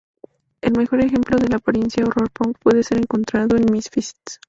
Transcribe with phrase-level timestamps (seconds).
[0.61, 4.39] El mejor ejemplo de la apariencia horror punk puede ser encontrado en Misfits.